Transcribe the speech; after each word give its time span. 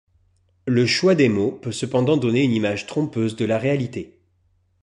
Le 0.65 0.87
choix 0.87 1.13
des 1.13 1.29
mots 1.29 1.51
peut 1.51 1.71
cependant 1.71 2.17
donner 2.17 2.43
une 2.43 2.53
image 2.53 2.87
trompeuse 2.87 3.35
de 3.35 3.45
la 3.45 3.59
réalité. 3.59 4.19